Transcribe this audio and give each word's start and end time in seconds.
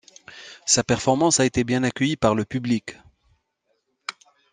Sa 0.65 0.83
performance 0.83 1.39
a 1.39 1.45
été 1.45 1.63
bien 1.63 1.83
accueillie 1.83 2.15
par 2.17 2.33
le 2.33 2.43
public. 2.43 2.95